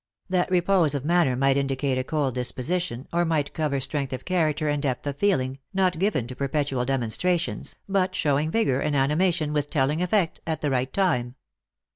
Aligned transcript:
That 0.31 0.49
repose 0.49 0.95
of 0.95 1.05
manner 1.05 1.35
might 1.35 1.57
indicate 1.57 1.99
a 1.99 2.03
cold 2.03 2.33
disposition, 2.33 3.07
or 3.13 3.23
might 3.23 3.53
cover 3.53 3.79
strength 3.79 4.13
of 4.13 4.25
character 4.25 4.67
and 4.67 4.81
depth 4.81 5.05
of 5.05 5.17
feeling, 5.17 5.59
not 5.75 5.99
given 5.99 6.25
to 6.25 6.35
perpetual 6.35 6.85
demonstrations, 6.85 7.75
but 7.87 8.15
showing 8.15 8.49
vigor 8.49 8.79
and 8.79 8.95
animation, 8.95 9.53
with 9.53 9.69
telling 9.69 10.01
effect, 10.01 10.41
at 10.47 10.61
the 10.61 10.71
right 10.71 10.91
time. 10.91 11.35